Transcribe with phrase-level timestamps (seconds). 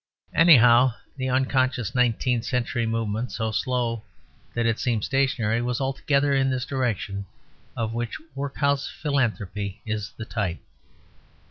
[0.33, 4.01] Anyhow, the unconscious nineteenth century movement, so slow
[4.55, 7.27] that it seems stationary, was altogether in this direction,
[7.77, 10.57] of which workhouse philanthropy is the type.